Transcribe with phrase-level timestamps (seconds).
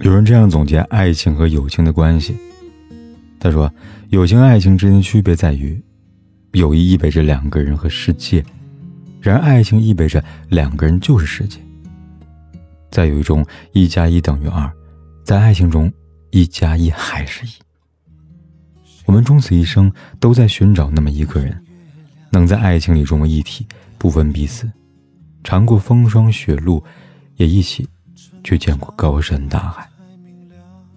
[0.00, 2.36] 有人这样总结爱情和友情的关系。
[3.38, 3.72] 他说
[4.10, 5.80] ：“友情、爱情之间的区别在于，
[6.52, 8.44] 友谊意味着两个人和世界，
[9.20, 11.60] 然而爱情意味着两个人就是世界。
[12.90, 14.68] 在友谊中，一加一等于二；
[15.24, 15.92] 在爱情中，
[16.30, 17.50] 一加一还是一。
[19.06, 21.62] 我们终此一生都在寻找那么一个人，
[22.30, 23.66] 能在爱情里融为一体，
[23.98, 24.70] 不分彼此，
[25.42, 26.82] 尝过风霜雪露，
[27.36, 27.86] 也一起
[28.44, 29.88] 去见过高山大海。”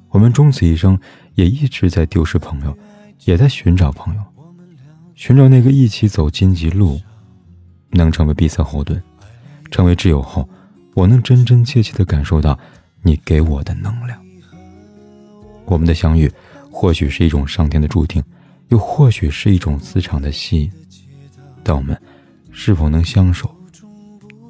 [0.10, 1.00] 我们终此一生，
[1.36, 2.78] 也一直在丢失朋友，
[3.26, 4.22] 也在寻找朋友，
[5.16, 7.00] 寻找那个一起走荆棘路，
[7.92, 9.02] 能成为彼此后盾，
[9.70, 10.48] 成为挚友后，
[10.96, 12.58] 我能真真切切的感受到
[13.02, 14.20] 你给我的能量。
[15.66, 16.32] 我们的相遇，
[16.72, 18.24] 或许是一种上天的注定，
[18.70, 20.72] 又或许是一种磁场的吸引，
[21.64, 22.00] 但我们
[22.52, 23.54] 是否能相守，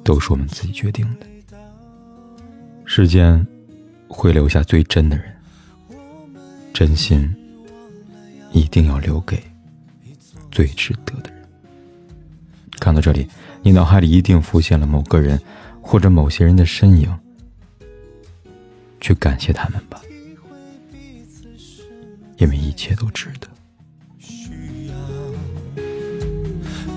[0.04, 1.26] 都是我们自己决定的。
[2.90, 3.46] 世间
[4.08, 5.26] 会留下最真的人。
[6.72, 7.30] 真心
[8.50, 9.38] 一定要留给
[10.50, 11.46] 最值得的人。
[12.80, 13.28] 看到这里，
[13.60, 15.38] 你脑海里一定浮现了某个人
[15.82, 17.14] 或者某些人的身影，
[19.02, 20.00] 去感谢他们吧，
[22.38, 23.46] 因为一切都值得。
[24.18, 24.94] 需要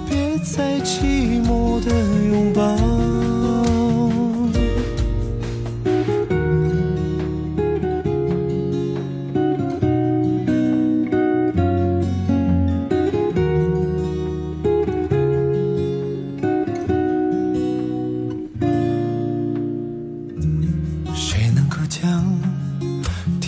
[0.08, 1.92] 别再寂寞的
[2.32, 2.51] 拥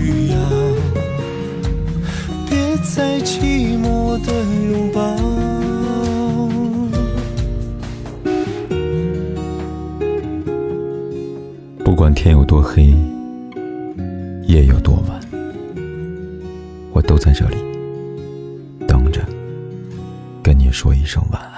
[0.00, 0.34] 需要，
[2.48, 4.32] 别再寂寞的
[4.72, 5.14] 拥抱。
[11.84, 12.94] 不管天有多黑，
[14.46, 15.20] 夜有多晚，
[16.92, 17.56] 我都在这里
[18.88, 19.20] 等着，
[20.42, 21.49] 跟你说一声晚安。